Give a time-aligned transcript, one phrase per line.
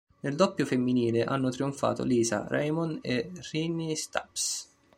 [0.21, 4.67] Nel doppio femminile hanno trionfato Lisa Raymond e Rennae Stubbs.